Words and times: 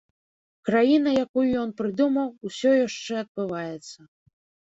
Краіна, 0.67 1.09
якую 1.23 1.43
ён 1.65 1.73
прыдумаў, 1.81 2.27
усё 2.51 2.71
яшчэ 2.87 3.13
адбываецца. 3.23 3.99